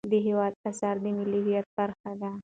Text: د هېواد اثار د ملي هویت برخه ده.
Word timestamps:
د 0.13 0.13
هېواد 0.27 0.53
اثار 0.69 0.95
د 1.03 1.05
ملي 1.17 1.39
هویت 1.43 1.67
برخه 1.77 2.11
ده. 2.21 2.31